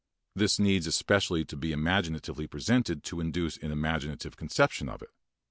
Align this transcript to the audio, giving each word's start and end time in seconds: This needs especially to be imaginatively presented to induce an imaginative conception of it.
This 0.35 0.57
needs 0.57 0.87
especially 0.87 1.45
to 1.45 1.55
be 1.55 1.71
imaginatively 1.71 2.47
presented 2.47 3.03
to 3.03 3.19
induce 3.21 3.57
an 3.57 3.71
imaginative 3.71 4.35
conception 4.35 4.89
of 4.89 5.03
it. 5.03 5.11